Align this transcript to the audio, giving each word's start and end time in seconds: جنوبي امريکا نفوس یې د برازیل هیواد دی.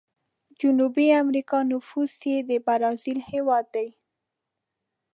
جنوبي 0.59 1.05
امريکا 1.21 1.59
نفوس 1.71 2.13
یې 2.29 2.37
د 2.49 2.51
برازیل 2.67 3.19
هیواد 3.31 3.65
دی. 3.75 3.89